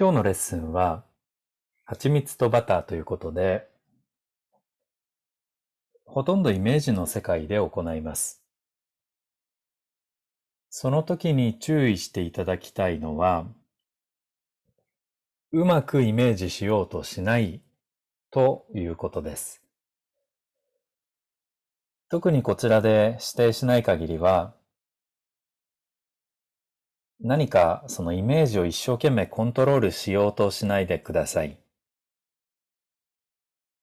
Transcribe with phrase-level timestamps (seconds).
[0.00, 1.02] 今日のレッスンは、
[1.84, 3.68] 蜂蜜とバターということで、
[6.04, 8.40] ほとんどイメージの世界で行います。
[10.70, 13.46] その時に注意していただきたいのは、
[15.50, 17.60] うまくイメージしようとしない
[18.30, 19.64] ということです。
[22.08, 24.54] 特にこちらで指定しない限りは、
[27.20, 31.58] 何かそのイメージを一生懸命コントロールしようとしないでください。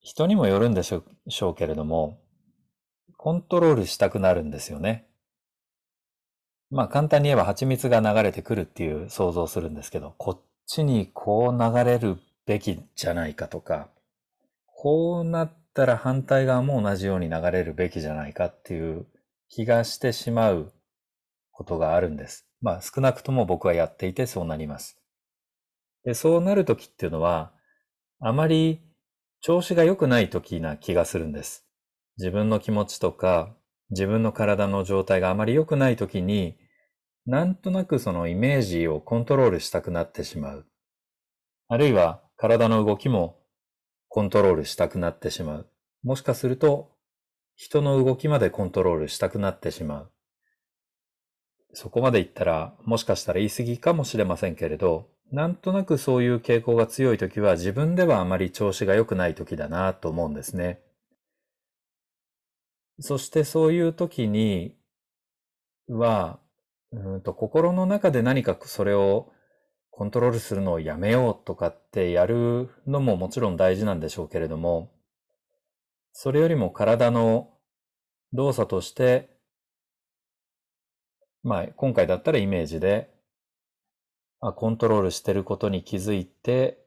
[0.00, 1.02] 人にもよるんでしょ
[1.50, 2.18] うけれども、
[3.18, 5.06] コントロールしたくなるんですよね。
[6.70, 13.90] まあ簡単に言えば蜂蜜が流れてくるっていう想像するんですけど、こっちにこう流れるべきじゃないかとか、
[14.66, 19.06] こうなったら反対側も同じように流れるべきじゃないかっていう
[19.50, 20.72] 気がしてしまう
[21.50, 22.47] ことがあるんです。
[22.60, 25.00] まあ少なくとも僕はやっていてそうなります。
[26.04, 27.52] で、そうなるときっていうのは、
[28.20, 28.80] あまり
[29.40, 31.66] 調子が良くないときな気がするんです。
[32.18, 33.54] 自分の気持ちとか、
[33.90, 36.58] 自分の体の状態があまり良くないときに、
[37.26, 40.66] なんとなくそのイメージをコントロールしたくなってしまう。
[41.68, 43.38] あるいは体の動きも
[44.08, 45.70] コントロールしたくなってしまう。
[46.02, 46.96] もしかすると
[47.54, 50.12] 人の動きまでコントロールしたくなってしまう。
[51.72, 60.80] そこまで言ったら、もしかしたら言い過ぎかもしれませんけれど、なんとなくそういう傾向が強い時は自分ではあまり調子が良くない時だなと思うんですね。
[63.00, 64.74] そしてそういう時に
[65.88, 66.40] は、
[66.90, 69.30] うんと心の中で何かそれを
[69.90, 74.90] コントロールするのをやめようとかってやるのももちろん大事なんでしょうけれども、
[76.12, 77.50] それよりも体の
[78.32, 79.37] 動作として
[81.42, 83.10] まあ、今回だったらイメージで、
[84.40, 86.84] あコントロールしてることに気づいて、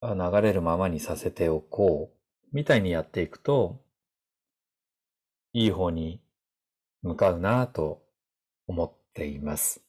[0.00, 3.82] あ流れるままにさせておこう、みたいにやっていくと、
[5.52, 6.22] いい方に
[7.02, 8.02] 向かうなと
[8.66, 9.82] 思っています。